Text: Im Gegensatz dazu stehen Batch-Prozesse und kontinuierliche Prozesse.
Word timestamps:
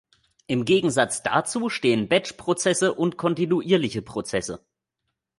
Im 0.47 0.65
Gegensatz 0.65 1.21
dazu 1.21 1.69
stehen 1.69 2.09
Batch-Prozesse 2.09 2.95
und 2.95 3.17
kontinuierliche 3.19 4.01
Prozesse. 4.01 4.65